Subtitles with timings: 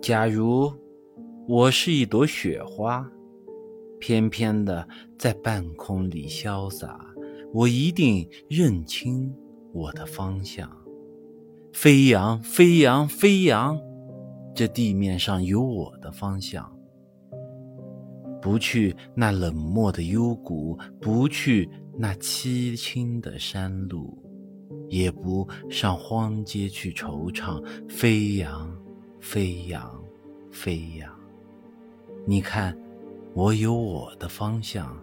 [0.00, 0.72] 假如
[1.46, 3.06] 我是一朵雪花，
[3.98, 4.86] 翩翩的
[5.18, 7.04] 在半空里潇洒，
[7.52, 9.34] 我一定认清
[9.72, 10.70] 我的方向，
[11.72, 13.78] 飞扬，飞扬，飞扬。
[14.54, 16.72] 这地面上有我的方向，
[18.40, 24.16] 不去那冷漠的幽谷，不去那凄清的山路，
[24.88, 27.62] 也不上荒街去惆怅。
[27.88, 28.76] 飞扬，
[29.20, 30.02] 飞扬，
[30.50, 31.10] 飞扬。
[32.24, 32.76] 你看，
[33.34, 34.96] 我有我的方向，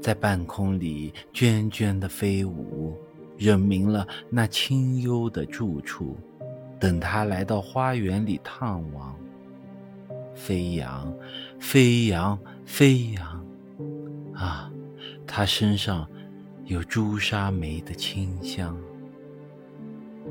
[0.00, 2.96] 在半空里涓涓的飞舞，
[3.36, 6.16] 认明了那清幽的住处。
[6.80, 9.14] 等他来到花园里探望，
[10.34, 11.14] 飞扬，
[11.60, 13.46] 飞扬，飞扬，
[14.34, 14.72] 啊，
[15.24, 16.08] 他身上
[16.64, 18.76] 有朱砂梅的清香。